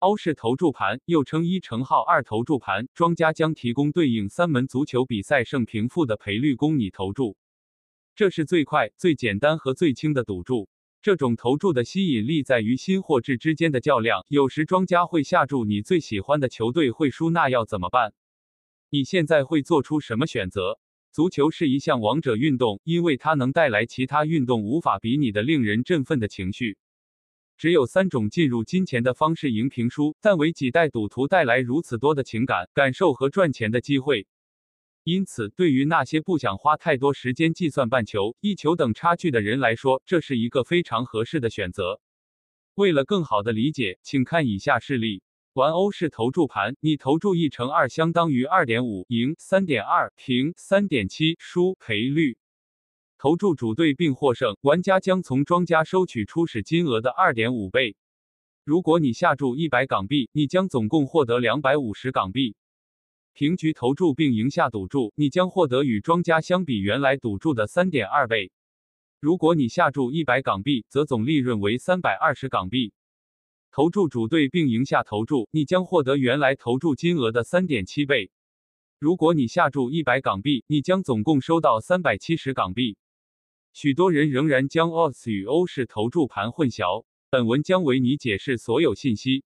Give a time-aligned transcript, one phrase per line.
[0.00, 7.36] 欧式投注盘又称一乘号二投注盘，庄家将提供对应三门足球比赛胜平负的赔率供你投注。
[8.16, 10.70] 这是最快、最简单和最轻的赌注。
[11.02, 14.24] 这种投注的吸引力在于新或质之间的较量。
[14.28, 18.14] 有时庄家会下注你最喜欢的球队会输，那要怎么办？
[18.88, 20.80] 你现在会做出什么选择？
[21.12, 26.78] 足球是一项王者运动，因为它能带来其他运动无法比拟的令人振奋的情绪。
[27.60, 34.26] 只有三种进入金钱的方式赢平输，但为几代赌徒带来如此多的情感、感受和赚钱的机会。
[35.04, 42.00] 因此，对于那些不想花太多时间计算半球、一球等差距的人来说，这是一个非常合适的选择。
[42.76, 52.38] 为了更好的理解，请看以下示例：玩欧式投注盘，你投注一乘二相当于二点五，赢三点二，平三点七，输赔率。
[53.20, 57.98] 投注主队并获胜，玩家将从庄家收取初始金额的二点五倍。
[58.64, 62.56] 如果你下注一百港币，你将总共获得两百五十港币。
[63.34, 68.52] 平局投注并赢下赌注，你将获得与庄家相比原来赌注的三点二倍。
[69.20, 72.94] 如果你下注一百港币，则总利润为三百二十港币。
[73.70, 78.30] 投注主队并赢下投注，你将获得原来投注金额的三点七倍。
[78.98, 82.96] 如果你下注一百港币，你将总共收到三百七十港币。
[83.72, 87.04] 许多人仍然将 OS 与欧式投注盘混淆。
[87.30, 89.44] 本文将为你解释所有信息。